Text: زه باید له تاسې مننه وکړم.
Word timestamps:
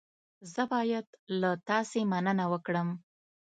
زه 0.53 0.63
باید 0.73 1.05
له 1.41 1.51
تاسې 1.69 1.99
مننه 2.11 2.45
وکړم. 2.53 2.89